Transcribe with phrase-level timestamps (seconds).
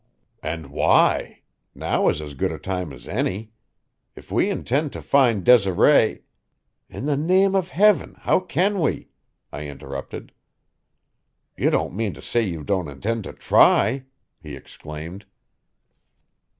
[0.41, 1.43] "And why?
[1.75, 3.51] Now is as good a time as any.
[4.15, 6.23] If we intend to find Desiree"
[6.97, 9.09] "In the name of Heaven, how can we?"
[9.53, 10.31] I interrupted.
[11.55, 14.05] "You don't mean to say you don't intend to try?"
[14.41, 15.27] he exclaimed.